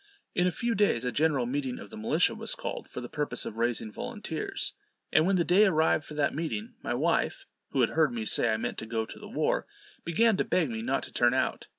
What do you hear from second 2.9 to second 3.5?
the purpose